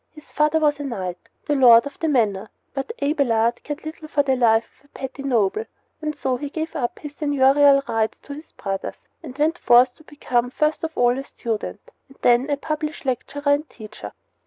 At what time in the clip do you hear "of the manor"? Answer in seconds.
1.85-2.49